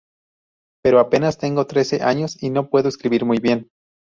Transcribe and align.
Pero 0.83 0.99
apenas 0.99 1.37
tengo 1.37 1.67
trece 1.67 2.01
años 2.01 2.41
y 2.41 2.49
no 2.49 2.71
puedo 2.71 2.89
escribir 2.89 3.23
muy 3.23 3.37
bien. 3.37 3.69